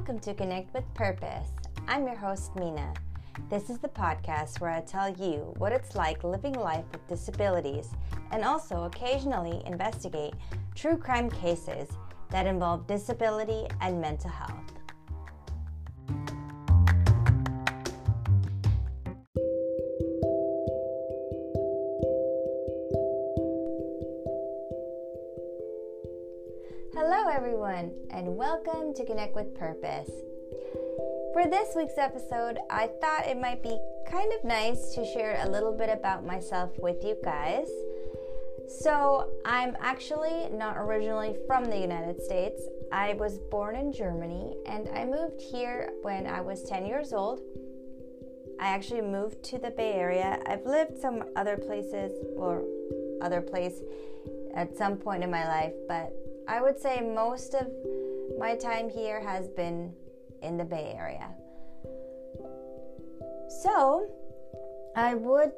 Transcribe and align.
Welcome 0.00 0.20
to 0.20 0.32
Connect 0.32 0.72
with 0.72 0.94
Purpose. 0.94 1.50
I'm 1.86 2.06
your 2.06 2.16
host, 2.16 2.56
Mina. 2.56 2.94
This 3.50 3.68
is 3.68 3.78
the 3.80 3.88
podcast 3.90 4.58
where 4.58 4.70
I 4.70 4.80
tell 4.80 5.10
you 5.10 5.52
what 5.58 5.72
it's 5.72 5.94
like 5.94 6.24
living 6.24 6.54
life 6.54 6.86
with 6.90 7.06
disabilities 7.06 7.90
and 8.30 8.42
also 8.42 8.84
occasionally 8.84 9.62
investigate 9.66 10.32
true 10.74 10.96
crime 10.96 11.28
cases 11.28 11.90
that 12.30 12.46
involve 12.46 12.86
disability 12.86 13.66
and 13.82 14.00
mental 14.00 14.30
health. 14.30 14.69
Everyone, 27.70 27.94
and 28.10 28.36
welcome 28.36 28.92
to 28.92 29.04
Connect 29.04 29.34
with 29.36 29.54
Purpose. 29.54 30.10
For 31.32 31.46
this 31.48 31.76
week's 31.76 31.98
episode, 31.98 32.58
I 32.68 32.88
thought 33.00 33.28
it 33.28 33.40
might 33.40 33.62
be 33.62 33.78
kind 34.10 34.32
of 34.32 34.42
nice 34.42 34.92
to 34.94 35.04
share 35.04 35.38
a 35.40 35.48
little 35.48 35.72
bit 35.72 35.88
about 35.88 36.26
myself 36.26 36.72
with 36.78 37.04
you 37.04 37.16
guys. 37.22 37.68
So, 38.80 39.30
I'm 39.44 39.76
actually 39.78 40.48
not 40.50 40.78
originally 40.78 41.36
from 41.46 41.64
the 41.64 41.78
United 41.78 42.20
States. 42.20 42.60
I 42.90 43.12
was 43.14 43.38
born 43.38 43.76
in 43.76 43.92
Germany 43.92 44.56
and 44.66 44.88
I 44.88 45.04
moved 45.04 45.40
here 45.40 45.92
when 46.02 46.26
I 46.26 46.40
was 46.40 46.64
10 46.64 46.86
years 46.86 47.12
old. 47.12 47.40
I 48.58 48.68
actually 48.68 49.02
moved 49.02 49.44
to 49.44 49.58
the 49.58 49.70
Bay 49.70 49.92
Area. 49.92 50.40
I've 50.46 50.66
lived 50.66 50.98
some 51.00 51.22
other 51.36 51.56
places 51.56 52.10
or 52.36 52.64
other 53.22 53.40
place 53.40 53.80
at 54.56 54.76
some 54.76 54.96
point 54.96 55.22
in 55.22 55.30
my 55.30 55.46
life, 55.46 55.74
but 55.86 56.12
I 56.50 56.60
would 56.60 56.80
say 56.80 57.00
most 57.00 57.54
of 57.54 57.68
my 58.36 58.56
time 58.56 58.88
here 58.88 59.20
has 59.20 59.46
been 59.46 59.94
in 60.42 60.56
the 60.56 60.64
Bay 60.64 60.96
Area. 60.98 61.28
So, 63.62 64.10
I 64.96 65.14
would 65.14 65.52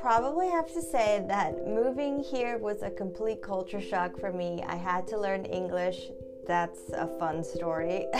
probably 0.00 0.48
have 0.48 0.72
to 0.72 0.80
say 0.80 1.22
that 1.28 1.68
moving 1.68 2.24
here 2.24 2.56
was 2.56 2.80
a 2.80 2.88
complete 2.88 3.42
culture 3.42 3.80
shock 3.82 4.18
for 4.18 4.32
me. 4.32 4.64
I 4.66 4.74
had 4.74 5.06
to 5.08 5.20
learn 5.20 5.44
English. 5.44 6.08
That's 6.46 6.80
a 6.94 7.06
fun 7.18 7.44
story. 7.44 8.06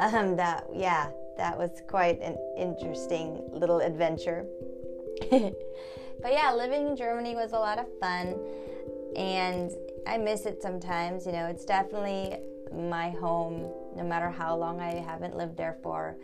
um, 0.00 0.34
that 0.34 0.66
yeah, 0.74 1.10
that 1.36 1.56
was 1.56 1.70
quite 1.86 2.20
an 2.20 2.36
interesting 2.58 3.40
little 3.52 3.78
adventure. 3.78 4.44
but 5.30 6.32
yeah, 6.32 6.52
living 6.52 6.88
in 6.88 6.96
Germany 6.96 7.36
was 7.36 7.52
a 7.52 7.58
lot 7.58 7.78
of 7.78 7.86
fun, 8.00 8.36
and 9.14 9.70
I 10.06 10.18
miss 10.18 10.46
it 10.46 10.62
sometimes. 10.62 11.26
You 11.26 11.32
know, 11.32 11.46
it's 11.46 11.64
definitely 11.64 12.36
my 12.72 13.10
home, 13.10 13.70
no 13.96 14.04
matter 14.04 14.30
how 14.30 14.56
long 14.56 14.80
I 14.80 14.94
haven't 14.94 15.36
lived 15.36 15.56
there 15.56 15.76
for. 15.82 16.16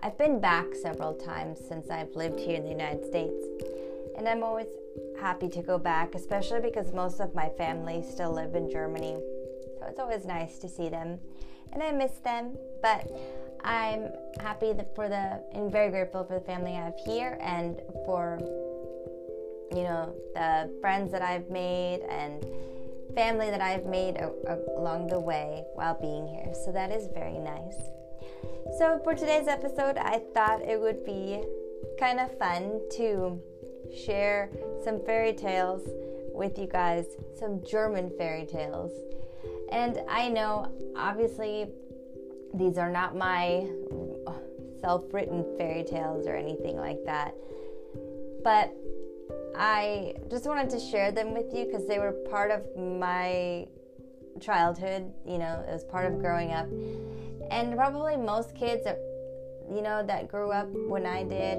I've 0.00 0.18
been 0.18 0.40
back 0.40 0.66
several 0.74 1.14
times 1.14 1.60
since 1.68 1.88
I've 1.88 2.14
lived 2.16 2.40
here 2.40 2.56
in 2.56 2.64
the 2.64 2.70
United 2.70 3.04
States, 3.06 3.44
and 4.18 4.28
I'm 4.28 4.42
always 4.42 4.66
happy 5.20 5.48
to 5.48 5.62
go 5.62 5.78
back, 5.78 6.14
especially 6.16 6.60
because 6.60 6.92
most 6.92 7.20
of 7.20 7.34
my 7.34 7.48
family 7.50 8.02
still 8.02 8.32
live 8.32 8.56
in 8.56 8.68
Germany. 8.68 9.16
So 9.78 9.86
it's 9.86 10.00
always 10.00 10.24
nice 10.24 10.58
to 10.58 10.68
see 10.68 10.88
them, 10.88 11.20
and 11.72 11.82
I 11.82 11.92
miss 11.92 12.12
them. 12.24 12.56
But 12.82 13.08
I'm 13.64 14.08
happy 14.40 14.72
for 14.96 15.08
the 15.08 15.40
and 15.52 15.70
very 15.70 15.90
grateful 15.90 16.24
for 16.24 16.34
the 16.34 16.44
family 16.44 16.72
I 16.72 16.84
have 16.86 16.98
here 17.06 17.38
and 17.40 17.80
for 18.04 18.38
you 19.70 19.84
know 19.84 20.14
the 20.34 20.70
friends 20.80 21.12
that 21.12 21.22
I've 21.22 21.48
made 21.48 22.00
and 22.10 22.44
family 23.14 23.50
that 23.50 23.60
I've 23.60 23.86
made 23.86 24.16
a, 24.16 24.32
a, 24.46 24.78
along 24.78 25.08
the 25.08 25.20
way 25.20 25.64
while 25.74 25.98
being 26.00 26.26
here. 26.26 26.52
So 26.64 26.72
that 26.72 26.90
is 26.90 27.08
very 27.12 27.38
nice. 27.38 27.76
So 28.78 29.00
for 29.04 29.14
today's 29.14 29.48
episode, 29.48 29.98
I 29.98 30.22
thought 30.34 30.62
it 30.62 30.80
would 30.80 31.04
be 31.04 31.42
kind 31.98 32.20
of 32.20 32.36
fun 32.38 32.80
to 32.96 33.40
share 33.94 34.50
some 34.82 35.04
fairy 35.04 35.32
tales 35.32 35.82
with 36.32 36.58
you 36.58 36.66
guys, 36.66 37.06
some 37.38 37.62
German 37.64 38.10
fairy 38.16 38.46
tales. 38.46 38.92
And 39.70 40.00
I 40.08 40.28
know, 40.28 40.70
obviously, 40.96 41.68
these 42.54 42.78
are 42.78 42.90
not 42.90 43.16
my 43.16 43.66
self 44.80 45.04
written 45.12 45.44
fairy 45.56 45.84
tales 45.84 46.26
or 46.26 46.34
anything 46.34 46.76
like 46.76 47.04
that. 47.06 47.34
But 48.42 48.74
I 49.56 50.14
just 50.30 50.46
wanted 50.46 50.70
to 50.70 50.80
share 50.80 51.12
them 51.12 51.34
with 51.34 51.54
you 51.54 51.66
because 51.66 51.86
they 51.86 51.98
were 51.98 52.12
part 52.30 52.50
of 52.50 52.62
my 52.76 53.66
childhood. 54.40 55.12
You 55.26 55.38
know, 55.38 55.64
it 55.66 55.72
was 55.72 55.84
part 55.84 56.06
of 56.06 56.20
growing 56.20 56.52
up, 56.52 56.66
and 57.50 57.74
probably 57.76 58.16
most 58.16 58.54
kids, 58.54 58.84
that, 58.84 58.98
you 59.70 59.82
know, 59.82 60.04
that 60.06 60.28
grew 60.28 60.50
up 60.50 60.68
when 60.70 61.06
I 61.06 61.22
did. 61.24 61.58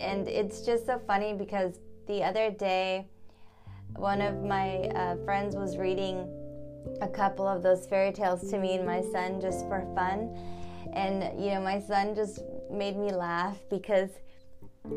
And 0.00 0.26
it's 0.28 0.62
just 0.62 0.86
so 0.86 0.98
funny 1.06 1.34
because 1.34 1.78
the 2.06 2.22
other 2.22 2.50
day, 2.50 3.06
one 3.96 4.20
of 4.20 4.42
my 4.42 4.78
uh, 4.94 5.16
friends 5.24 5.54
was 5.56 5.76
reading 5.76 6.28
a 7.02 7.08
couple 7.08 7.46
of 7.46 7.62
those 7.62 7.86
fairy 7.86 8.12
tales 8.12 8.48
to 8.50 8.58
me 8.58 8.76
and 8.76 8.86
my 8.86 9.02
son 9.12 9.40
just 9.40 9.66
for 9.68 9.86
fun. 9.94 10.36
And, 10.92 11.40
you 11.42 11.50
know, 11.52 11.60
my 11.60 11.80
son 11.80 12.14
just 12.14 12.40
made 12.70 12.96
me 12.96 13.12
laugh 13.12 13.58
because 13.68 14.10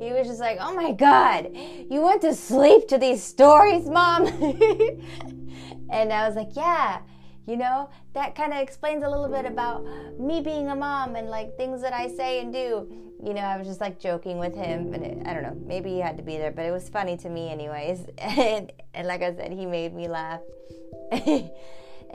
he 0.00 0.12
was 0.12 0.26
just 0.26 0.40
like, 0.40 0.58
"Oh 0.60 0.74
my 0.74 0.92
god, 0.92 1.50
you 1.90 2.00
went 2.02 2.20
to 2.22 2.34
sleep 2.34 2.88
to 2.88 2.98
these 2.98 3.22
stories, 3.22 3.88
mom." 3.88 4.26
and 5.90 6.12
I 6.12 6.26
was 6.26 6.36
like, 6.36 6.50
"Yeah, 6.54 7.00
you 7.46 7.56
know, 7.56 7.88
that 8.14 8.34
kind 8.34 8.52
of 8.52 8.60
explains 8.60 9.02
a 9.04 9.08
little 9.08 9.28
bit 9.28 9.46
about 9.46 9.84
me 10.18 10.40
being 10.40 10.68
a 10.68 10.76
mom 10.76 11.16
and 11.16 11.28
like 11.28 11.56
things 11.56 11.80
that 11.82 11.92
I 11.92 12.08
say 12.08 12.40
and 12.40 12.52
do." 12.52 12.88
You 13.22 13.32
know, 13.32 13.40
I 13.40 13.56
was 13.56 13.66
just 13.66 13.80
like 13.80 13.98
joking 13.98 14.38
with 14.38 14.54
him, 14.54 14.92
and 14.92 15.04
it, 15.04 15.26
I 15.26 15.32
don't 15.32 15.42
know, 15.42 15.56
maybe 15.66 15.90
he 15.90 16.00
had 16.00 16.18
to 16.18 16.22
be 16.22 16.36
there, 16.36 16.50
but 16.50 16.66
it 16.66 16.70
was 16.70 16.88
funny 16.88 17.16
to 17.18 17.30
me 17.30 17.48
anyways. 17.50 18.06
and, 18.18 18.70
and 18.92 19.08
like 19.08 19.22
I 19.22 19.34
said, 19.34 19.52
he 19.52 19.64
made 19.64 19.94
me 19.94 20.06
laugh. 20.06 20.40
and 21.12 21.50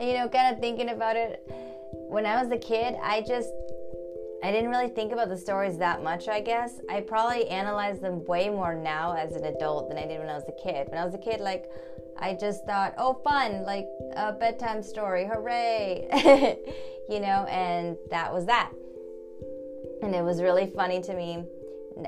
you 0.00 0.14
know, 0.14 0.28
kind 0.28 0.54
of 0.54 0.60
thinking 0.60 0.90
about 0.90 1.16
it, 1.16 1.42
when 2.08 2.24
I 2.24 2.42
was 2.42 2.52
a 2.52 2.58
kid, 2.58 2.96
I 3.02 3.20
just 3.22 3.48
I 4.42 4.50
didn't 4.50 4.70
really 4.70 4.88
think 4.88 5.12
about 5.12 5.28
the 5.28 5.36
stories 5.36 5.78
that 5.78 6.02
much, 6.02 6.26
I 6.26 6.40
guess. 6.40 6.80
I 6.90 7.00
probably 7.00 7.46
analyze 7.46 8.00
them 8.00 8.24
way 8.24 8.50
more 8.50 8.74
now 8.74 9.14
as 9.16 9.36
an 9.36 9.44
adult 9.44 9.88
than 9.88 9.96
I 9.98 10.06
did 10.06 10.18
when 10.18 10.28
I 10.28 10.34
was 10.34 10.44
a 10.48 10.62
kid. 10.62 10.88
When 10.88 10.98
I 10.98 11.04
was 11.04 11.14
a 11.14 11.18
kid, 11.18 11.40
like, 11.40 11.66
I 12.18 12.34
just 12.34 12.64
thought, 12.66 12.94
oh, 12.98 13.14
fun, 13.22 13.62
like 13.62 13.86
a 14.16 14.32
bedtime 14.32 14.82
story, 14.82 15.28
hooray, 15.32 16.08
you 17.08 17.20
know, 17.20 17.46
and 17.48 17.96
that 18.10 18.32
was 18.32 18.46
that. 18.46 18.72
And 20.02 20.12
it 20.12 20.24
was 20.24 20.42
really 20.42 20.66
funny 20.66 21.00
to 21.02 21.14
me 21.14 21.44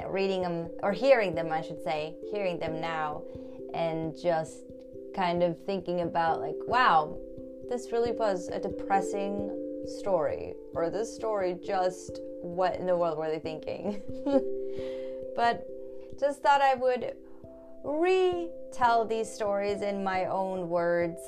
reading 0.08 0.42
them, 0.42 0.70
or 0.82 0.92
hearing 0.92 1.36
them, 1.36 1.52
I 1.52 1.60
should 1.60 1.82
say, 1.84 2.16
hearing 2.32 2.58
them 2.58 2.80
now, 2.80 3.22
and 3.74 4.16
just 4.20 4.64
kind 5.14 5.44
of 5.44 5.56
thinking 5.66 6.00
about, 6.00 6.40
like, 6.40 6.56
wow, 6.66 7.16
this 7.68 7.92
really 7.92 8.12
was 8.12 8.48
a 8.48 8.58
depressing 8.58 9.63
story 9.86 10.54
or 10.74 10.90
this 10.90 11.14
story 11.14 11.56
just 11.64 12.20
what 12.40 12.76
in 12.76 12.86
the 12.86 12.96
world 12.96 13.18
were 13.18 13.28
they 13.28 13.38
thinking? 13.38 14.02
But 15.36 15.66
just 16.20 16.42
thought 16.42 16.60
i 16.60 16.74
would 16.76 17.12
retell 17.82 19.04
these 19.04 19.28
stories 19.28 19.82
in 19.82 20.04
my 20.04 20.26
own 20.26 20.68
words 20.68 21.18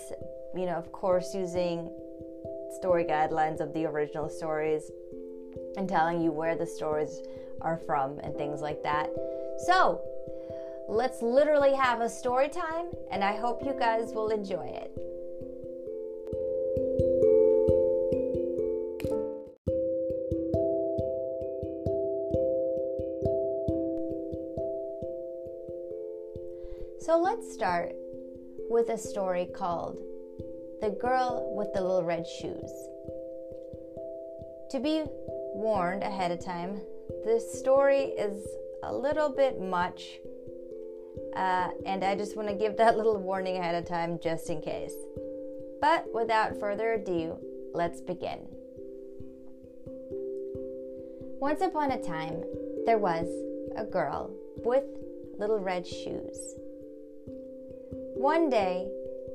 you 0.54 0.64
know 0.64 0.76
of 0.76 0.92
course 0.92 1.34
using 1.34 1.90
story 2.76 3.04
guidelines 3.04 3.60
of 3.60 3.74
the 3.74 3.84
original 3.84 4.28
stories 4.28 4.90
and 5.76 5.88
telling 5.88 6.22
you 6.22 6.30
where 6.30 6.54
the 6.54 6.66
stories 6.66 7.20
are 7.62 7.78
from 7.78 8.18
and 8.20 8.36
things 8.36 8.60
like 8.60 8.82
that. 8.82 9.10
So 9.66 10.00
let's 10.88 11.20
literally 11.20 11.74
have 11.74 12.00
a 12.00 12.08
story 12.08 12.48
time 12.48 12.86
and 13.10 13.24
i 13.24 13.34
hope 13.34 13.60
you 13.64 13.74
guys 13.76 14.12
will 14.14 14.28
enjoy 14.28 14.64
it 14.66 14.96
So 27.06 27.16
let's 27.20 27.54
start 27.54 27.92
with 28.68 28.88
a 28.88 28.98
story 28.98 29.46
called 29.54 29.96
The 30.80 30.90
Girl 30.90 31.54
with 31.56 31.72
the 31.72 31.80
Little 31.80 32.02
Red 32.02 32.26
Shoes. 32.26 32.68
To 34.72 34.80
be 34.80 35.04
warned 35.54 36.02
ahead 36.02 36.32
of 36.32 36.44
time, 36.44 36.80
this 37.24 37.60
story 37.60 38.06
is 38.18 38.44
a 38.82 38.92
little 38.92 39.28
bit 39.28 39.60
much, 39.60 40.18
uh, 41.36 41.68
and 41.86 42.02
I 42.02 42.16
just 42.16 42.36
want 42.36 42.48
to 42.48 42.56
give 42.56 42.76
that 42.78 42.96
little 42.96 43.18
warning 43.18 43.56
ahead 43.56 43.76
of 43.76 43.88
time 43.88 44.18
just 44.20 44.50
in 44.50 44.60
case. 44.60 44.96
But 45.80 46.06
without 46.12 46.58
further 46.58 46.94
ado, 46.94 47.38
let's 47.72 48.00
begin. 48.00 48.48
Once 51.38 51.60
upon 51.60 51.92
a 51.92 52.02
time, 52.02 52.42
there 52.84 52.98
was 52.98 53.28
a 53.76 53.84
girl 53.84 54.34
with 54.64 54.82
little 55.38 55.60
red 55.60 55.86
shoes. 55.86 56.56
One 58.16 58.48
day, 58.48 58.88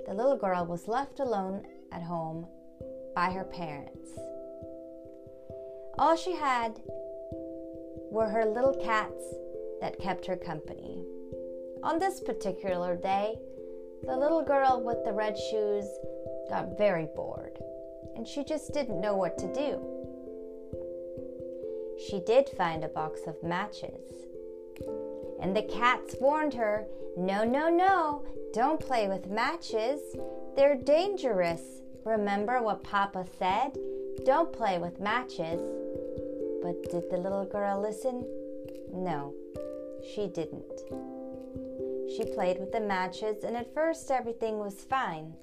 the 0.07 0.13
little 0.13 0.36
girl 0.36 0.66
was 0.66 0.88
left 0.88 1.19
alone 1.19 1.66
at 1.92 2.01
home 2.01 2.48
by 3.16 3.31
her 3.31 3.44
parents. 3.44 4.10
All 6.00 6.16
she 6.16 6.33
had 6.33 6.80
were 8.12 8.28
her 8.28 8.45
little 8.45 8.74
cats 8.83 9.24
that 9.81 10.00
kept 10.00 10.25
her 10.25 10.36
company. 10.36 11.06
On 11.83 12.00
this 12.00 12.19
particular 12.19 12.95
day, 12.95 13.36
the 14.04 14.18
little 14.18 14.44
girl 14.44 14.81
with 14.84 15.06
the 15.06 15.13
red 15.13 15.38
shoes 15.38 15.86
got 16.50 16.77
very 16.77 17.07
bored 17.16 17.60
and 18.16 18.27
she 18.27 18.44
just 18.44 18.74
didn't 18.74 19.00
know 19.00 19.16
what 19.16 19.38
to 19.38 19.54
do. 19.54 19.80
She 22.10 22.19
did 22.19 22.50
find 22.57 22.84
a 22.84 22.89
box 22.89 23.22
of 23.27 23.44
matches. 23.44 24.25
And 25.41 25.55
the 25.55 25.63
cats 25.63 26.15
warned 26.21 26.53
her 26.53 26.85
no, 27.17 27.43
no, 27.43 27.69
no, 27.69 28.23
don't 28.53 28.79
play 28.79 29.07
with 29.09 29.29
matches. 29.29 29.99
They're 30.55 30.77
dangerous. 30.77 31.61
Remember 32.05 32.61
what 32.61 32.83
Papa 32.83 33.25
said? 33.38 33.77
Don't 34.25 34.53
play 34.53 34.77
with 34.77 34.99
matches. 34.99 35.61
But 36.61 36.89
did 36.89 37.09
the 37.09 37.17
little 37.17 37.45
girl 37.45 37.81
listen? 37.81 38.25
No, 38.93 39.33
she 40.13 40.27
didn't. 40.27 40.63
She 42.15 42.23
played 42.33 42.59
with 42.59 42.71
the 42.71 42.79
matches, 42.79 43.43
and 43.43 43.57
at 43.57 43.73
first 43.73 44.11
everything 44.11 44.59
was 44.59 44.75
fine. 44.75 45.33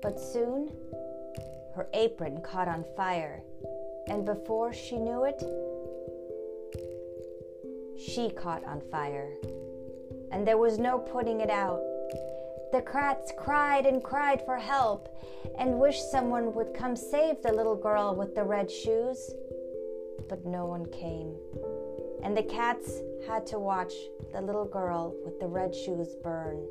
But 0.00 0.20
soon, 0.20 0.70
her 1.74 1.88
apron 1.92 2.40
caught 2.42 2.68
on 2.68 2.84
fire, 2.96 3.42
and 4.06 4.24
before 4.24 4.72
she 4.72 4.96
knew 4.96 5.24
it, 5.24 5.42
she 7.98 8.30
caught 8.30 8.64
on 8.64 8.80
fire. 8.90 9.30
And 10.30 10.46
there 10.46 10.58
was 10.58 10.78
no 10.78 10.98
putting 10.98 11.40
it 11.40 11.50
out. 11.50 11.80
The 12.70 12.82
cats 12.82 13.32
cried 13.36 13.86
and 13.86 14.04
cried 14.04 14.42
for 14.44 14.56
help 14.56 15.08
and 15.58 15.78
wished 15.78 16.10
someone 16.10 16.54
would 16.54 16.74
come 16.74 16.94
save 16.94 17.42
the 17.42 17.52
little 17.52 17.74
girl 17.74 18.14
with 18.14 18.34
the 18.34 18.44
red 18.44 18.70
shoes. 18.70 19.30
But 20.28 20.44
no 20.44 20.66
one 20.66 20.86
came. 20.86 21.34
And 22.22 22.36
the 22.36 22.42
cats 22.42 23.00
had 23.26 23.46
to 23.48 23.58
watch 23.58 23.94
the 24.32 24.42
little 24.42 24.66
girl 24.66 25.14
with 25.24 25.40
the 25.40 25.46
red 25.46 25.74
shoes 25.74 26.14
burn, 26.22 26.66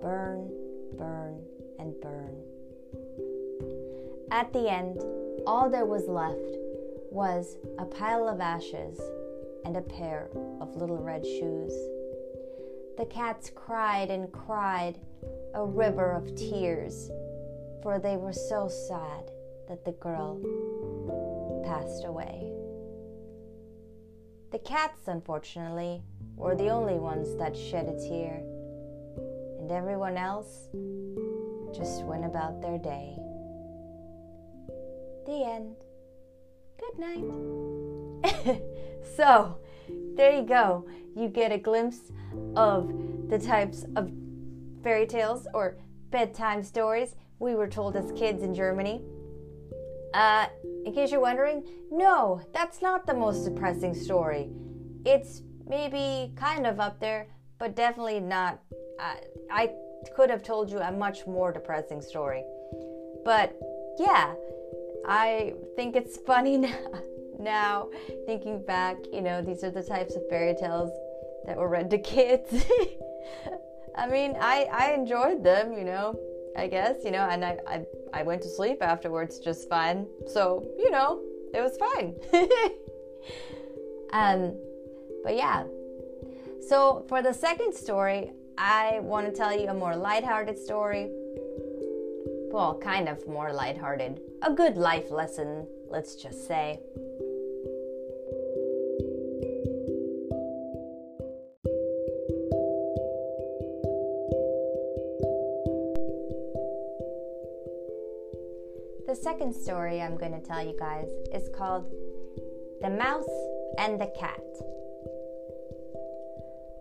burn, 0.00 0.50
burn, 0.96 1.38
and 1.78 1.94
burn. 2.00 2.36
At 4.30 4.52
the 4.52 4.68
end, 4.68 5.00
all 5.46 5.68
there 5.70 5.86
was 5.86 6.08
left 6.08 6.56
was 7.10 7.56
a 7.78 7.84
pile 7.84 8.26
of 8.26 8.40
ashes 8.40 8.98
and 9.66 9.76
a 9.76 9.82
pair 9.82 10.30
of 10.60 10.76
little 10.76 10.96
red 10.96 11.26
shoes. 11.26 11.72
The 12.96 13.06
cats 13.06 13.50
cried 13.52 14.10
and 14.10 14.30
cried, 14.30 15.00
a 15.54 15.64
river 15.64 16.12
of 16.12 16.36
tears, 16.36 17.10
for 17.82 17.98
they 17.98 18.16
were 18.16 18.32
so 18.32 18.68
sad 18.68 19.32
that 19.68 19.84
the 19.84 19.90
girl 19.92 20.40
passed 21.64 22.04
away. 22.04 22.52
The 24.52 24.60
cats, 24.60 25.08
unfortunately, 25.08 26.00
were 26.36 26.54
the 26.54 26.68
only 26.68 27.00
ones 27.00 27.36
that 27.36 27.56
shed 27.56 27.88
a 27.88 27.98
tear, 28.08 28.40
and 29.58 29.72
everyone 29.72 30.16
else 30.16 30.68
just 31.76 32.04
went 32.04 32.24
about 32.24 32.62
their 32.62 32.78
day. 32.78 33.16
The 35.26 35.44
end. 35.44 35.74
Good 36.78 36.98
night. 37.00 38.62
so, 39.16 39.58
there 40.16 40.32
you 40.32 40.42
go. 40.42 40.86
You 41.14 41.28
get 41.28 41.52
a 41.52 41.58
glimpse 41.58 42.12
of 42.56 42.92
the 43.28 43.38
types 43.38 43.84
of 43.96 44.10
fairy 44.82 45.06
tales 45.06 45.46
or 45.54 45.76
bedtime 46.10 46.62
stories 46.62 47.16
we 47.38 47.54
were 47.54 47.68
told 47.68 47.96
as 47.96 48.12
kids 48.12 48.42
in 48.42 48.54
Germany. 48.54 49.02
Uh, 50.14 50.46
in 50.84 50.92
case 50.94 51.10
you're 51.10 51.20
wondering, 51.20 51.64
no, 51.90 52.40
that's 52.52 52.80
not 52.80 53.06
the 53.06 53.14
most 53.14 53.44
depressing 53.44 53.94
story. 53.94 54.48
It's 55.04 55.42
maybe 55.68 56.32
kind 56.36 56.66
of 56.66 56.80
up 56.80 57.00
there, 57.00 57.28
but 57.58 57.74
definitely 57.74 58.20
not. 58.20 58.60
Uh, 58.98 59.16
I 59.50 59.72
could 60.14 60.30
have 60.30 60.42
told 60.42 60.70
you 60.70 60.78
a 60.78 60.92
much 60.92 61.26
more 61.26 61.52
depressing 61.52 62.00
story. 62.00 62.44
But 63.24 63.58
yeah, 63.98 64.34
I 65.06 65.54
think 65.74 65.96
it's 65.96 66.16
funny 66.16 66.56
now, 66.68 66.78
now 67.38 67.88
thinking 68.26 68.62
back, 68.64 68.96
you 69.12 69.20
know, 69.20 69.42
these 69.42 69.62
are 69.64 69.70
the 69.70 69.82
types 69.82 70.16
of 70.16 70.28
fairy 70.28 70.54
tales 70.54 70.90
that 71.46 71.56
were 71.56 71.68
read 71.68 71.90
to 71.90 71.98
kids. 72.14 72.66
I 73.96 74.06
mean, 74.06 74.36
I, 74.40 74.68
I 74.72 74.92
enjoyed 74.92 75.42
them, 75.42 75.72
you 75.72 75.84
know, 75.84 76.18
I 76.56 76.66
guess, 76.66 76.96
you 77.04 77.10
know, 77.10 77.28
and 77.28 77.44
I, 77.44 77.58
I, 77.66 77.86
I 78.12 78.22
went 78.22 78.42
to 78.42 78.48
sleep 78.48 78.82
afterwards 78.82 79.38
just 79.38 79.68
fine. 79.68 80.06
So, 80.26 80.66
you 80.78 80.90
know, 80.90 81.22
it 81.54 81.60
was 81.60 81.76
fine. 81.76 82.14
um, 84.12 84.56
but 85.22 85.36
yeah. 85.36 85.64
So 86.68 87.04
for 87.08 87.22
the 87.22 87.32
second 87.32 87.74
story, 87.74 88.32
I 88.58 89.00
want 89.00 89.26
to 89.26 89.32
tell 89.32 89.58
you 89.58 89.68
a 89.68 89.74
more 89.74 89.96
lighthearted 89.96 90.58
story. 90.58 91.10
Well, 92.50 92.78
kind 92.82 93.08
of 93.08 93.26
more 93.26 93.52
lighthearted. 93.52 94.20
A 94.42 94.52
good 94.52 94.76
life 94.76 95.10
lesson, 95.10 95.66
let's 95.88 96.14
just 96.16 96.46
say. 96.46 96.80
Second 109.26 109.52
story 109.52 110.00
I'm 110.00 110.16
going 110.16 110.40
to 110.40 110.46
tell 110.46 110.64
you 110.64 110.76
guys 110.78 111.08
is 111.34 111.48
called 111.48 111.90
The 112.80 112.88
Mouse 112.88 113.28
and 113.76 114.00
the 114.00 114.06
Cat. 114.16 114.38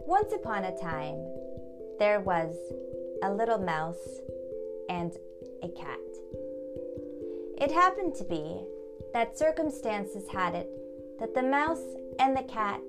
Once 0.05 0.31
upon 0.31 0.63
a 0.63 0.79
time, 0.79 1.25
there 1.97 2.19
was 2.19 2.53
a 3.23 3.33
little 3.33 3.57
mouse 3.57 4.19
and 4.89 5.11
a 5.63 5.69
cat. 5.69 5.97
It 7.59 7.71
happened 7.71 8.13
to 8.17 8.23
be 8.23 8.61
that 9.11 9.39
circumstances 9.39 10.29
had 10.29 10.53
it 10.53 10.69
that 11.19 11.33
the 11.33 11.41
mouse 11.41 11.95
and 12.19 12.37
the 12.37 12.43
cat 12.43 12.79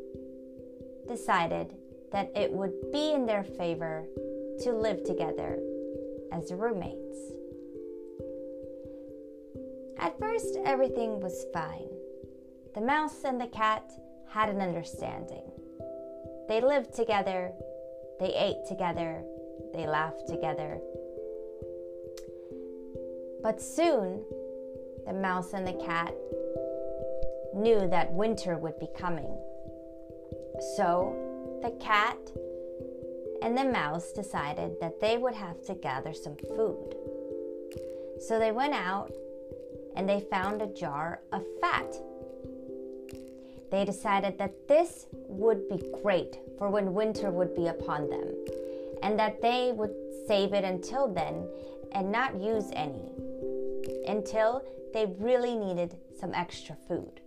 decided 1.08 1.72
that 2.12 2.30
it 2.36 2.52
would 2.52 2.74
be 2.92 3.12
in 3.14 3.24
their 3.24 3.44
favor 3.44 4.04
to 4.64 4.72
live 4.72 5.02
together 5.04 5.58
as 6.30 6.52
roommates. 6.52 7.35
At 9.98 10.18
first, 10.18 10.58
everything 10.64 11.20
was 11.20 11.46
fine. 11.52 11.88
The 12.74 12.80
mouse 12.80 13.24
and 13.24 13.40
the 13.40 13.46
cat 13.46 13.90
had 14.28 14.48
an 14.48 14.60
understanding. 14.60 15.42
They 16.48 16.60
lived 16.60 16.94
together, 16.94 17.52
they 18.20 18.34
ate 18.34 18.66
together, 18.68 19.22
they 19.72 19.86
laughed 19.86 20.28
together. 20.28 20.80
But 23.42 23.60
soon, 23.60 24.24
the 25.06 25.12
mouse 25.12 25.52
and 25.52 25.66
the 25.66 25.84
cat 25.84 26.14
knew 27.54 27.88
that 27.88 28.12
winter 28.12 28.58
would 28.58 28.78
be 28.78 28.88
coming. 28.96 29.38
So, 30.76 31.14
the 31.62 31.70
cat 31.82 32.18
and 33.42 33.56
the 33.56 33.64
mouse 33.64 34.12
decided 34.12 34.80
that 34.80 35.00
they 35.00 35.16
would 35.18 35.34
have 35.34 35.62
to 35.66 35.74
gather 35.74 36.12
some 36.12 36.36
food. 36.36 36.96
So 38.18 38.38
they 38.38 38.52
went 38.52 38.74
out 38.74 39.12
and 39.96 40.08
they 40.08 40.20
found 40.30 40.62
a 40.62 40.66
jar 40.66 41.20
of 41.32 41.42
fat. 41.60 41.96
They 43.70 43.84
decided 43.84 44.38
that 44.38 44.68
this 44.68 45.06
would 45.12 45.68
be 45.68 45.82
great 46.02 46.38
for 46.58 46.70
when 46.70 46.94
winter 46.94 47.30
would 47.30 47.54
be 47.54 47.66
upon 47.66 48.08
them, 48.08 48.32
and 49.02 49.18
that 49.18 49.42
they 49.42 49.72
would 49.74 49.94
save 50.28 50.52
it 50.52 50.64
until 50.64 51.12
then 51.12 51.48
and 51.92 52.12
not 52.12 52.40
use 52.40 52.70
any 52.74 53.12
until 54.06 54.62
they 54.92 55.06
really 55.18 55.56
needed 55.56 55.96
some 56.18 56.32
extra 56.34 56.76
food. 56.88 57.20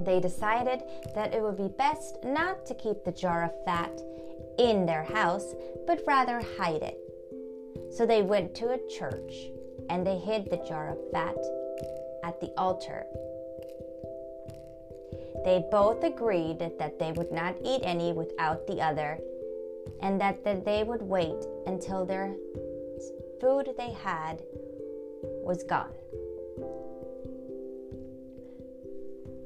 They 0.00 0.20
decided 0.20 0.82
that 1.14 1.34
it 1.34 1.42
would 1.42 1.56
be 1.56 1.68
best 1.68 2.18
not 2.24 2.64
to 2.66 2.74
keep 2.74 3.04
the 3.04 3.12
jar 3.12 3.44
of 3.44 3.64
fat 3.64 4.00
in 4.58 4.86
their 4.86 5.04
house, 5.04 5.54
but 5.86 6.02
rather 6.06 6.40
hide 6.58 6.82
it. 6.82 6.98
So 7.94 8.06
they 8.06 8.22
went 8.22 8.54
to 8.56 8.70
a 8.70 8.88
church 8.88 9.32
and 9.90 10.06
they 10.06 10.18
hid 10.18 10.50
the 10.50 10.64
jar 10.68 10.90
of 10.90 10.98
fat 11.12 11.36
at 12.28 12.40
the 12.40 12.52
altar. 12.58 13.06
They 15.44 15.64
both 15.70 16.04
agreed 16.04 16.58
that 16.58 16.98
they 16.98 17.12
would 17.12 17.32
not 17.32 17.56
eat 17.64 17.80
any 17.82 18.12
without 18.12 18.66
the 18.66 18.82
other, 18.82 19.18
and 20.02 20.20
that 20.20 20.44
they 20.44 20.84
would 20.84 21.00
wait 21.00 21.46
until 21.66 22.04
their 22.04 22.34
food 23.40 23.70
they 23.78 23.92
had 23.92 24.42
was 25.42 25.62
gone. 25.62 25.94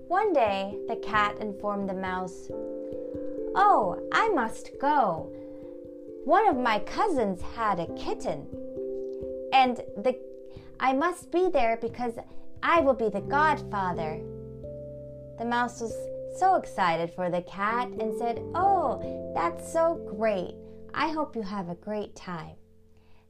One 0.09 0.33
day, 0.33 0.79
the 0.89 0.97
cat 0.97 1.37
informed 1.41 1.89
the 1.89 1.95
mouse, 1.95 2.51
Oh, 3.55 3.99
I 4.13 4.29
must 4.31 4.71
go. 4.81 5.31
One 6.25 6.49
of 6.49 6.57
my 6.57 6.81
cousins 6.81 7.41
had 7.41 7.79
a 7.79 7.87
kitten, 7.95 8.47
and 9.53 9.77
the 9.97 10.19
I 10.81 10.93
must 10.93 11.31
be 11.31 11.49
there 11.49 11.79
because 11.81 12.15
I 12.63 12.81
will 12.81 12.95
be 12.95 13.09
the 13.09 13.21
godfather. 13.21 14.21
The 15.39 15.45
mouse 15.45 15.81
was 15.81 15.95
so 16.39 16.55
excited 16.57 17.13
for 17.13 17.29
the 17.29 17.43
cat 17.43 17.89
and 17.89 18.17
said, 18.17 18.41
Oh, 18.55 19.33
that's 19.35 19.73
so 19.73 19.95
great. 20.17 20.55
I 20.95 21.09
hope 21.09 21.35
you 21.35 21.43
have 21.43 21.69
a 21.69 21.75
great 21.75 22.15
time. 22.15 22.57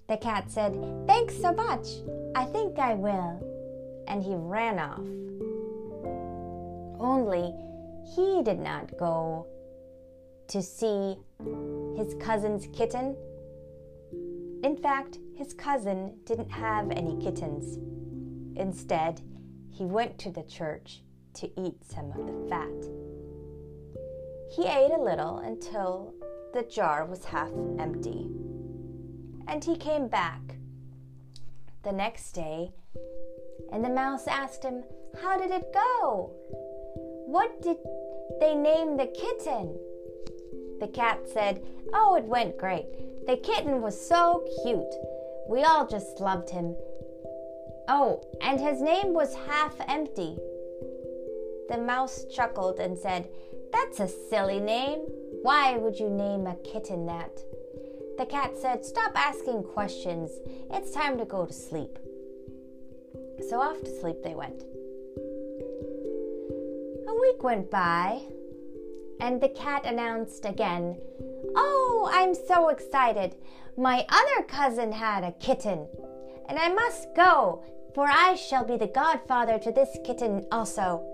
The 0.08 0.16
cat 0.18 0.50
said, 0.50 0.76
Thanks 1.06 1.40
so 1.40 1.52
much. 1.52 1.86
I 2.34 2.44
think 2.44 2.78
I 2.78 2.94
will. 2.94 4.04
And 4.08 4.22
he 4.22 4.34
ran 4.34 4.78
off. 4.78 5.00
Only 7.00 7.54
he 8.14 8.42
did 8.42 8.58
not 8.58 8.98
go 8.98 9.46
to 10.48 10.60
see 10.60 11.16
his 11.96 12.14
cousin's 12.20 12.68
kitten. 12.76 13.16
In 14.62 14.76
fact, 14.76 15.18
his 15.34 15.54
cousin 15.54 16.18
didn't 16.24 16.50
have 16.50 16.90
any 16.90 17.16
kittens. 17.22 17.78
Instead, 18.56 19.20
he 19.70 19.84
went 19.84 20.18
to 20.18 20.30
the 20.30 20.42
church 20.42 21.02
to 21.34 21.50
eat 21.60 21.84
some 21.84 22.10
of 22.12 22.26
the 22.26 22.48
fat. 22.48 22.68
He 24.54 24.66
ate 24.66 24.92
a 24.92 25.02
little 25.02 25.38
until 25.38 26.14
the 26.52 26.62
jar 26.62 27.06
was 27.06 27.24
half 27.24 27.50
empty. 27.78 28.28
And 29.48 29.64
he 29.64 29.76
came 29.76 30.08
back 30.08 30.40
the 31.82 31.92
next 31.92 32.32
day, 32.32 32.72
and 33.72 33.84
the 33.84 33.88
mouse 33.88 34.26
asked 34.26 34.62
him, 34.62 34.84
How 35.22 35.38
did 35.38 35.50
it 35.50 35.72
go? 35.72 36.30
What 37.26 37.62
did 37.62 37.78
they 38.40 38.54
name 38.54 38.96
the 38.96 39.06
kitten? 39.06 39.78
The 40.80 40.88
cat 40.88 41.20
said, 41.32 41.64
Oh, 41.94 42.16
it 42.16 42.24
went 42.24 42.58
great. 42.58 43.26
The 43.26 43.36
kitten 43.36 43.80
was 43.80 44.08
so 44.08 44.44
cute. 44.62 44.94
We 45.48 45.62
all 45.62 45.86
just 45.86 46.20
loved 46.20 46.50
him. 46.50 46.76
Oh, 47.88 48.22
and 48.40 48.60
his 48.60 48.80
name 48.80 49.12
was 49.12 49.34
Half 49.34 49.74
Empty. 49.88 50.38
The 51.68 51.78
mouse 51.78 52.24
chuckled 52.34 52.78
and 52.78 52.98
said, 52.98 53.28
That's 53.72 54.00
a 54.00 54.08
silly 54.08 54.60
name. 54.60 55.00
Why 55.42 55.76
would 55.76 55.98
you 55.98 56.08
name 56.08 56.46
a 56.46 56.56
kitten 56.56 57.06
that? 57.06 57.40
The 58.18 58.26
cat 58.26 58.56
said, 58.56 58.84
Stop 58.84 59.12
asking 59.16 59.64
questions. 59.64 60.30
It's 60.70 60.92
time 60.92 61.18
to 61.18 61.24
go 61.24 61.46
to 61.46 61.52
sleep. 61.52 61.98
So 63.48 63.60
off 63.60 63.80
to 63.82 64.00
sleep 64.00 64.22
they 64.22 64.34
went. 64.34 64.62
A 67.08 67.20
week 67.20 67.42
went 67.42 67.70
by, 67.70 68.20
and 69.20 69.40
the 69.40 69.48
cat 69.48 69.84
announced 69.84 70.44
again, 70.44 70.98
Oh, 71.56 72.10
I'm 72.12 72.34
so 72.34 72.68
excited. 72.68 73.34
My 73.76 74.06
other 74.08 74.46
cousin 74.46 74.92
had 74.92 75.24
a 75.24 75.32
kitten, 75.32 75.88
and 76.48 76.58
I 76.58 76.68
must 76.68 77.14
go, 77.14 77.62
for 77.94 78.06
I 78.06 78.34
shall 78.34 78.64
be 78.64 78.76
the 78.76 78.86
godfather 78.86 79.58
to 79.58 79.72
this 79.72 79.96
kitten 80.04 80.46
also. 80.50 81.04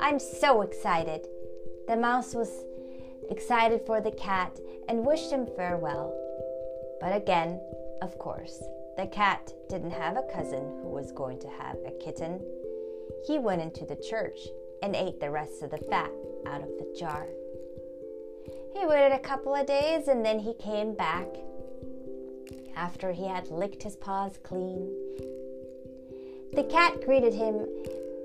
I'm 0.00 0.18
so 0.18 0.62
excited. 0.62 1.26
The 1.88 1.96
mouse 1.96 2.34
was 2.34 2.64
excited 3.30 3.82
for 3.86 4.00
the 4.00 4.12
cat 4.12 4.58
and 4.88 5.06
wished 5.06 5.30
him 5.30 5.46
farewell. 5.56 6.14
But 7.00 7.16
again, 7.16 7.60
of 8.02 8.18
course, 8.18 8.62
the 8.96 9.06
cat 9.06 9.52
didn't 9.68 9.92
have 9.92 10.16
a 10.16 10.32
cousin 10.34 10.62
who 10.82 10.88
was 10.88 11.12
going 11.12 11.40
to 11.40 11.48
have 11.48 11.76
a 11.86 11.92
kitten. 12.02 12.40
He 13.26 13.38
went 13.38 13.62
into 13.62 13.84
the 13.84 13.96
church 13.96 14.38
and 14.82 14.96
ate 14.96 15.20
the 15.20 15.30
rest 15.30 15.62
of 15.62 15.70
the 15.70 15.78
fat 15.78 16.10
out 16.46 16.62
of 16.62 16.68
the 16.78 16.94
jar. 16.98 17.26
He 18.72 18.86
waited 18.86 19.12
a 19.12 19.18
couple 19.18 19.54
of 19.54 19.66
days 19.66 20.08
and 20.08 20.24
then 20.24 20.38
he 20.38 20.54
came 20.54 20.94
back 20.94 21.26
after 22.76 23.12
he 23.12 23.26
had 23.26 23.48
licked 23.48 23.82
his 23.82 23.96
paws 23.96 24.38
clean. 24.42 24.90
The 26.52 26.64
cat 26.64 27.04
greeted 27.04 27.34
him 27.34 27.66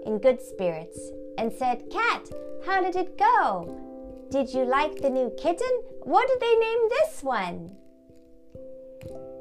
in 0.05 0.19
good 0.19 0.41
spirits 0.41 0.99
and 1.37 1.51
said, 1.51 1.89
Cat, 1.91 2.29
how 2.65 2.81
did 2.81 2.95
it 2.95 3.17
go? 3.17 3.81
Did 4.31 4.53
you 4.53 4.65
like 4.65 5.01
the 5.01 5.09
new 5.09 5.31
kitten? 5.37 5.81
What 6.03 6.27
did 6.27 6.39
they 6.39 6.55
name 6.55 6.89
this 6.89 7.23
one? 7.23 7.75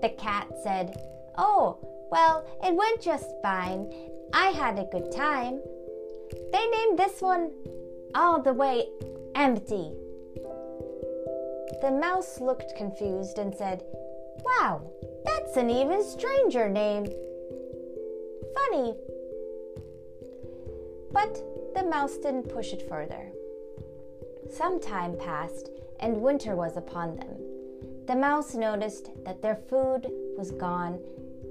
The 0.03 0.15
cat 0.19 0.49
said, 0.63 1.01
Oh, 1.37 1.79
well, 2.11 2.45
it 2.63 2.75
went 2.75 3.01
just 3.01 3.31
fine. 3.43 3.91
I 4.33 4.49
had 4.49 4.79
a 4.79 4.85
good 4.85 5.11
time. 5.11 5.61
They 6.53 6.67
named 6.67 6.99
this 6.99 7.21
one 7.21 7.51
all 8.15 8.43
the 8.43 8.53
way 8.53 8.87
empty. 9.35 9.93
The 11.81 11.91
mouse 11.91 12.41
looked 12.41 12.77
confused 12.77 13.39
and 13.39 13.55
said, 13.55 13.83
Wow, 14.45 14.91
that's 15.25 15.57
an 15.57 15.71
even 15.71 16.05
stranger 16.05 16.69
name. 16.69 17.07
Funny. 18.55 18.95
But 21.13 21.43
the 21.75 21.85
mouse 21.85 22.17
didn't 22.19 22.53
push 22.53 22.73
it 22.73 22.89
further. 22.89 23.31
Some 24.51 24.81
time 24.81 25.17
passed, 25.17 25.71
and 26.01 26.21
winter 26.21 26.55
was 26.55 26.77
upon 26.77 27.17
them. 27.17 27.39
The 28.07 28.15
mouse 28.15 28.55
noticed 28.55 29.11
that 29.25 29.41
their 29.41 29.57
food 29.57 30.07
was 30.37 30.51
gone, 30.51 31.01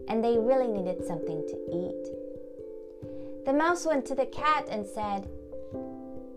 and 0.07 0.23
they 0.23 0.37
really 0.37 0.67
needed 0.67 1.05
something 1.05 1.45
to 1.47 1.55
eat. 1.71 3.45
The 3.45 3.53
mouse 3.53 3.85
went 3.85 4.05
to 4.05 4.15
the 4.15 4.27
cat 4.27 4.67
and 4.69 4.85
said, 4.85 5.27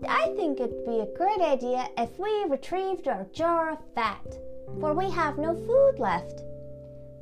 I 0.07 0.33
think 0.35 0.59
it'd 0.59 0.85
be 0.85 0.99
a 0.99 1.17
great 1.17 1.41
idea 1.41 1.87
if 1.97 2.17
we 2.17 2.45
retrieved 2.47 3.07
our 3.07 3.25
jar 3.31 3.71
of 3.71 3.79
fat, 3.95 4.25
for 4.79 4.93
we 4.93 5.09
have 5.11 5.37
no 5.37 5.55
food 5.55 5.99
left. 5.99 6.41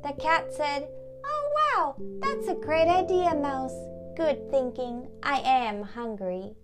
The 0.02 0.12
cat 0.20 0.52
said, 0.52 0.88
Oh, 1.24 1.50
wow, 1.56 1.96
that's 2.20 2.48
a 2.48 2.54
great 2.54 2.88
idea, 2.88 3.34
Mouse. 3.34 3.74
Good 4.16 4.50
thinking. 4.50 5.08
I 5.22 5.40
am 5.40 5.82
hungry. 5.82 6.54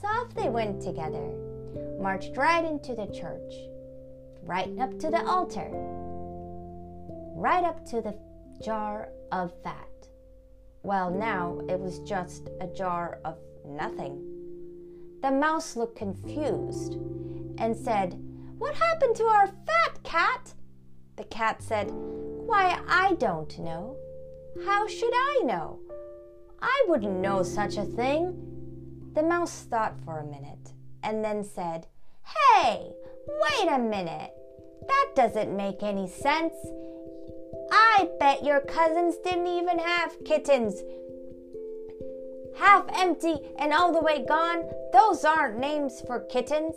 So 0.00 0.08
off 0.08 0.34
they 0.34 0.48
went 0.48 0.82
together, 0.82 1.32
marched 2.00 2.36
right 2.36 2.64
into 2.64 2.94
the 2.94 3.06
church, 3.06 3.54
right 4.42 4.68
up 4.78 4.98
to 4.98 5.10
the 5.10 5.24
altar, 5.24 5.70
right 7.34 7.64
up 7.64 7.84
to 7.86 8.00
the 8.00 8.18
jar 8.62 9.08
of 9.32 9.52
fat. 9.62 9.88
Well, 10.82 11.10
now 11.10 11.60
it 11.68 11.78
was 11.78 12.00
just 12.00 12.48
a 12.60 12.66
jar 12.66 13.18
of 13.24 13.38
nothing. 13.64 14.22
The 15.22 15.30
mouse 15.30 15.76
looked 15.76 15.96
confused 15.96 16.94
and 17.58 17.76
said, 17.76 18.22
What 18.58 18.74
happened 18.74 19.16
to 19.16 19.24
our 19.24 19.46
fat 19.46 20.02
cat? 20.04 20.54
The 21.16 21.24
cat 21.24 21.62
said, 21.62 21.90
Why, 21.90 22.78
I 22.86 23.14
don't 23.14 23.58
know. 23.58 23.96
How 24.64 24.86
should 24.86 25.12
I 25.14 25.40
know? 25.44 25.80
I 26.60 26.84
wouldn't 26.88 27.20
know 27.20 27.42
such 27.42 27.76
a 27.76 27.84
thing. 27.84 28.36
The 29.14 29.22
mouse 29.22 29.62
thought 29.62 29.94
for 30.04 30.18
a 30.18 30.24
minute 30.24 30.72
and 31.02 31.24
then 31.24 31.42
said, 31.42 31.86
Hey, 32.24 32.92
wait 33.26 33.68
a 33.70 33.78
minute. 33.78 34.32
That 34.86 35.12
doesn't 35.14 35.56
make 35.56 35.82
any 35.82 36.08
sense. 36.08 36.54
I 37.72 38.08
bet 38.20 38.44
your 38.44 38.60
cousins 38.60 39.16
didn't 39.24 39.46
even 39.46 39.78
have 39.78 40.24
kittens. 40.24 40.82
Half 42.58 42.86
empty 42.94 43.36
and 43.58 43.72
all 43.72 43.92
the 43.92 44.00
way 44.00 44.24
gone, 44.26 44.64
those 44.92 45.24
aren't 45.24 45.58
names 45.58 46.02
for 46.06 46.20
kittens. 46.20 46.74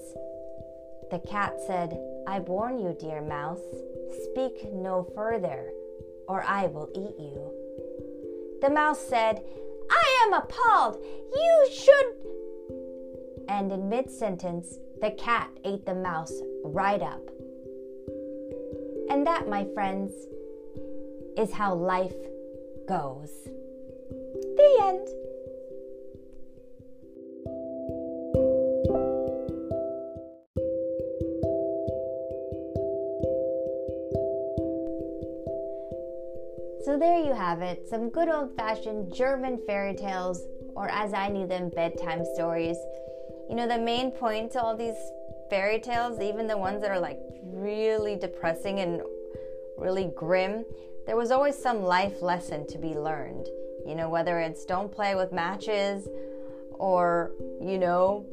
The 1.12 1.20
cat 1.20 1.56
said, 1.66 1.98
I 2.28 2.40
warn 2.40 2.80
you, 2.80 2.96
dear 3.00 3.22
mouse, 3.22 3.60
speak 4.14 4.72
no 4.74 5.08
further, 5.16 5.72
or 6.28 6.44
I 6.44 6.68
will 6.68 6.90
eat 6.96 7.20
you. 7.20 8.60
The 8.62 8.70
mouse 8.70 9.00
said, 9.00 9.44
I 9.90 10.26
am 10.28 10.34
appalled. 10.34 11.04
You 11.34 11.68
should 11.72 12.30
and 13.50 13.72
in 13.72 13.90
mid 13.90 14.10
sentence, 14.12 14.78
the 15.02 15.12
cat 15.12 15.50
ate 15.66 15.86
the 15.86 15.96
mouse 15.96 16.34
right 16.64 17.02
up. 17.02 17.28
And 19.10 19.26
that, 19.26 19.50
my 19.50 19.66
friends, 19.74 20.14
is 21.36 21.52
how 21.52 21.74
life 21.74 22.16
goes. 22.88 23.32
The 23.46 24.78
end. 24.82 25.08
So 36.86 36.98
there 36.98 37.20
you 37.20 37.34
have 37.34 37.62
it, 37.62 37.90
some 37.90 38.10
good 38.10 38.30
old 38.30 38.56
fashioned 38.56 39.14
German 39.14 39.60
fairy 39.68 39.94
tales, 39.94 40.42
or 40.76 40.90
as 40.90 41.14
I 41.14 41.28
knew 41.28 41.46
them, 41.46 41.70
bedtime 41.70 42.24
stories. 42.36 42.78
You 43.50 43.56
know, 43.56 43.68
the 43.68 43.78
main 43.78 44.12
point 44.12 44.52
to 44.54 44.62
all 44.62 44.78
these 44.78 44.96
fairy 45.50 45.82
tales, 45.82 46.22
even 46.22 46.48
the 46.48 46.58
ones 46.58 46.82
that 46.82 46.90
are 46.90 47.00
like 47.00 47.20
really 47.44 48.16
depressing 48.16 48.80
and 48.80 49.02
really 49.78 50.10
grim, 50.16 50.64
there 51.06 51.18
was 51.18 51.32
always 51.32 51.58
some 51.58 51.84
life 51.84 52.22
lesson 52.22 52.66
to 52.68 52.78
be 52.78 52.94
learned. 52.94 53.48
You 53.86 53.96
know, 53.96 54.08
whether 54.08 54.40
it's 54.40 54.64
don't 54.64 54.90
play 54.90 55.16
with 55.16 55.34
matches 55.34 56.08
or, 56.76 57.32
you 57.62 57.78
know, 57.78 58.26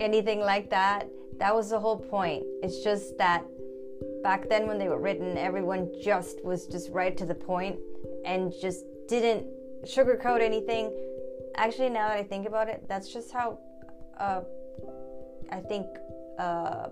anything 0.00 0.40
like 0.40 0.70
that. 0.70 1.08
That 1.38 1.54
was 1.54 1.70
the 1.70 1.78
whole 1.78 1.98
point. 1.98 2.42
It's 2.64 2.82
just 2.82 3.16
that 3.18 3.44
back 4.24 4.48
then 4.48 4.66
when 4.66 4.78
they 4.78 4.88
were 4.88 5.00
written, 5.00 5.38
everyone 5.38 5.92
just 6.02 6.44
was 6.44 6.66
just 6.66 6.90
right 6.90 7.16
to 7.16 7.24
the 7.24 7.34
point 7.34 7.78
and 8.24 8.52
just 8.60 8.84
didn't 9.08 9.46
sugarcoat 9.84 10.40
anything. 10.40 10.92
Actually, 11.56 11.90
now 11.90 12.08
that 12.08 12.16
I 12.16 12.22
think 12.22 12.46
about 12.46 12.68
it, 12.68 12.82
that's 12.88 13.12
just 13.12 13.32
how 13.32 13.58
uh, 14.18 14.40
I 15.50 15.60
think 15.60 15.86
uh, 16.38 16.88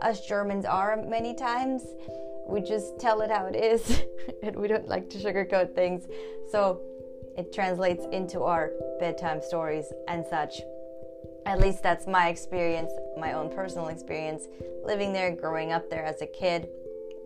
us 0.00 0.26
Germans 0.26 0.64
are 0.64 0.96
many 0.96 1.34
times. 1.34 1.82
We 2.46 2.60
just 2.60 2.98
tell 2.98 3.20
it 3.20 3.30
how 3.30 3.46
it 3.46 3.56
is, 3.56 4.02
and 4.42 4.56
we 4.56 4.68
don't 4.68 4.88
like 4.88 5.10
to 5.10 5.18
sugarcoat 5.18 5.74
things. 5.74 6.06
So 6.50 6.80
it 7.36 7.52
translates 7.52 8.04
into 8.12 8.42
our 8.42 8.72
bedtime 8.98 9.40
stories 9.42 9.92
and 10.08 10.24
such. 10.26 10.60
At 11.44 11.60
least 11.60 11.82
that's 11.82 12.06
my 12.06 12.28
experience, 12.28 12.92
my 13.18 13.32
own 13.32 13.50
personal 13.50 13.88
experience, 13.88 14.44
living 14.84 15.12
there, 15.12 15.34
growing 15.34 15.72
up 15.72 15.90
there 15.90 16.04
as 16.04 16.22
a 16.22 16.26
kid, 16.26 16.68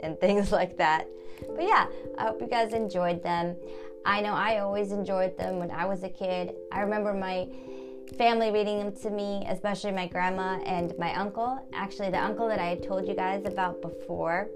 and 0.01 0.19
things 0.21 0.53
like 0.53 0.77
that. 0.79 1.09
But 1.55 1.63
yeah, 1.63 1.87
I 2.19 2.25
hope 2.25 2.41
you 2.41 2.47
guys 2.47 2.73
enjoyed 2.73 3.23
them. 3.23 3.57
I 4.05 4.21
know 4.21 4.33
I 4.33 4.61
always 4.61 4.93
enjoyed 4.93 5.37
them 5.37 5.59
when 5.59 5.71
I 5.71 5.85
was 5.85 6.05
a 6.05 6.09
kid. 6.09 6.55
I 6.73 6.81
remember 6.81 7.13
my 7.13 7.49
family 8.17 8.51
reading 8.51 8.79
them 8.79 8.93
to 9.03 9.11
me, 9.11 9.45
especially 9.49 9.91
my 9.91 10.07
grandma 10.07 10.61
and 10.65 10.95
my 10.99 11.15
uncle. 11.15 11.59
Actually, 11.73 12.11
the 12.11 12.23
uncle 12.23 12.49
that 12.49 12.61
I 12.61 12.67
had 12.67 12.83
told 12.83 13.09
you 13.09 13.15
guys 13.15 13.45
about 13.45 13.83
before. 13.83 14.49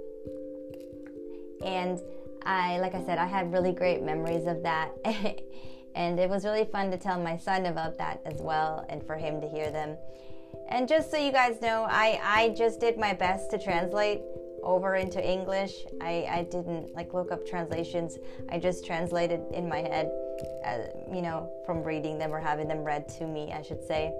And 1.64 2.00
I, 2.44 2.78
like 2.78 2.94
I 2.94 3.04
said, 3.04 3.18
I 3.18 3.26
had 3.26 3.52
really 3.52 3.73
great 3.73 4.02
memories 4.02 4.47
of 4.47 4.62
that. 4.62 4.92
and 5.94 6.18
it 6.18 6.30
was 6.30 6.44
really 6.44 6.64
fun 6.64 6.90
to 6.90 6.97
tell 6.97 7.20
my 7.20 7.37
son 7.37 7.66
about 7.66 7.99
that 7.99 8.23
as 8.25 8.40
well 8.40 8.87
and 8.88 9.04
for 9.04 9.16
him 9.16 9.40
to 9.40 9.49
hear 9.49 9.70
them. 9.70 9.97
And 10.68 10.88
just 10.88 11.11
so 11.11 11.16
you 11.16 11.32
guys 11.32 11.61
know, 11.61 11.87
I, 11.88 12.20
I 12.23 12.49
just 12.50 12.80
did 12.80 12.99
my 12.99 13.12
best 13.12 13.50
to 13.50 13.59
translate 13.59 14.20
over 14.62 14.97
into 14.97 15.25
English. 15.26 15.85
I, 16.00 16.26
I 16.31 16.43
didn't 16.50 16.95
like 16.95 17.14
look 17.14 17.33
up 17.33 17.47
translations. 17.47 18.19
I 18.49 18.59
just 18.59 18.85
translated 18.85 19.40
in 19.52 19.69
my 19.69 19.79
head, 19.79 20.11
uh, 20.64 20.79
you 21.12 21.23
know, 21.23 21.50
from 21.67 21.83
reading 21.83 22.19
them 22.19 22.33
or 22.33 22.40
having 22.40 22.69
them 22.69 22.85
read 22.85 23.09
to 23.19 23.26
me, 23.26 23.52
I 23.52 23.62
should 23.62 23.83
say. 23.87 24.12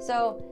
So 0.00 0.44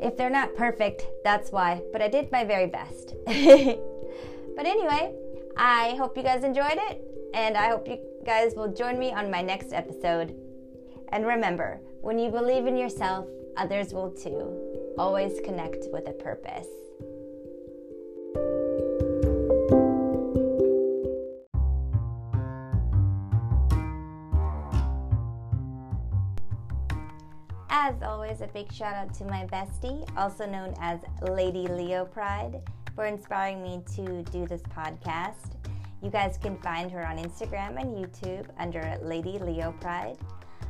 if 0.00 0.16
they're 0.16 0.30
not 0.30 0.54
perfect, 0.54 1.06
that's 1.24 1.50
why. 1.50 1.82
But 1.92 2.02
I 2.02 2.08
did 2.08 2.30
my 2.30 2.44
very 2.44 2.66
best. 2.66 3.14
but 3.26 4.66
anyway, 4.66 5.14
I 5.56 5.94
hope 5.98 6.16
you 6.16 6.22
guys 6.22 6.44
enjoyed 6.44 6.78
it, 6.90 7.02
and 7.34 7.56
I 7.56 7.68
hope 7.68 7.88
you 7.88 7.98
guys 8.24 8.54
will 8.54 8.72
join 8.72 8.98
me 8.98 9.12
on 9.12 9.30
my 9.30 9.40
next 9.40 9.72
episode. 9.72 10.34
And 11.10 11.26
remember, 11.26 11.80
when 12.02 12.18
you 12.18 12.30
believe 12.30 12.66
in 12.66 12.76
yourself, 12.76 13.26
others 13.56 13.92
will 13.92 14.10
too. 14.10 14.94
Always 14.98 15.40
connect 15.40 15.86
with 15.92 16.08
a 16.08 16.12
purpose. 16.12 16.68
As 27.78 27.94
always, 28.02 28.40
a 28.40 28.46
big 28.46 28.72
shout 28.72 28.94
out 28.94 29.12
to 29.16 29.24
my 29.26 29.44
bestie, 29.52 30.08
also 30.16 30.46
known 30.46 30.74
as 30.80 30.98
Lady 31.20 31.66
Leo 31.66 32.06
Pride 32.06 32.62
for 32.94 33.04
inspiring 33.04 33.62
me 33.62 33.82
to 33.94 34.22
do 34.32 34.46
this 34.46 34.62
podcast. 34.62 35.56
You 36.02 36.08
guys 36.08 36.38
can 36.38 36.56
find 36.62 36.90
her 36.90 37.06
on 37.06 37.18
Instagram 37.18 37.78
and 37.78 37.94
YouTube 37.94 38.46
under 38.58 38.98
Lady 39.02 39.38
Leo 39.38 39.72
Pride. 39.78 40.16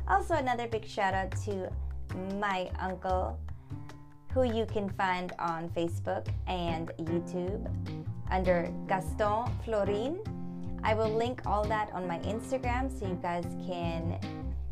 Also, 0.09 0.33
another 0.33 0.67
big 0.67 0.85
shout 0.85 1.13
out 1.13 1.31
to 1.45 1.71
my 2.41 2.69
uncle, 2.77 3.39
who 4.33 4.43
you 4.43 4.65
can 4.65 4.89
find 4.89 5.31
on 5.39 5.69
Facebook 5.69 6.27
and 6.45 6.91
YouTube 6.99 7.71
under 8.31 8.69
Gaston 8.89 9.49
Florin. 9.63 10.19
I 10.83 10.93
will 10.93 11.15
link 11.15 11.41
all 11.45 11.63
that 11.69 11.89
on 11.93 12.05
my 12.05 12.19
Instagram 12.19 12.91
so 12.91 13.07
you 13.07 13.17
guys 13.21 13.45
can 13.65 14.19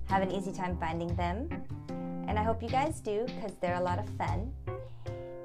have 0.09 0.21
an 0.21 0.31
easy 0.31 0.51
time 0.51 0.77
finding 0.77 1.15
them. 1.15 1.47
And 2.27 2.39
I 2.39 2.43
hope 2.43 2.61
you 2.61 2.69
guys 2.69 2.99
do 2.99 3.25
because 3.25 3.53
they're 3.61 3.75
a 3.75 3.83
lot 3.83 3.99
of 3.99 4.09
fun. 4.17 4.51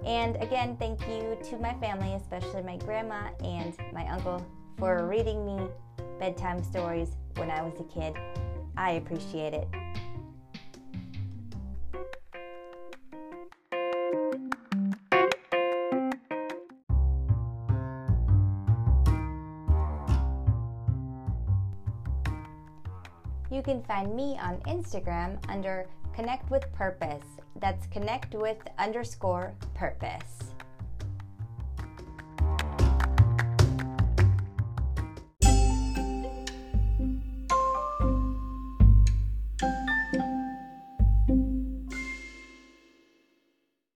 And 0.05 0.37
again, 0.37 0.77
thank 0.79 1.01
you 1.09 1.37
to 1.51 1.59
my 1.59 1.75
family, 1.75 2.15
especially 2.15 2.63
my 2.63 2.77
grandma 2.79 3.29
and 3.45 3.77
my 3.93 4.09
uncle, 4.09 4.45
for 4.79 5.07
reading 5.07 5.45
me 5.45 5.69
bedtime 6.19 6.63
stories 6.63 7.11
when 7.37 7.51
I 7.51 7.63
was 7.63 7.79
a 7.81 7.85
kid. 7.85 8.15
I 8.77 8.93
appreciate 8.93 9.53
it. 9.53 9.69
You 23.51 23.63
can 23.63 23.83
find 23.83 24.15
me 24.15 24.39
on 24.41 24.57
Instagram 24.67 25.39
under 25.51 25.87
Connect 26.15 26.51
with 26.51 26.71
Purpose. 26.73 27.25
That's 27.57 27.87
connect 27.87 28.35
with 28.35 28.59
underscore 28.79 29.55
purpose. 29.75 30.50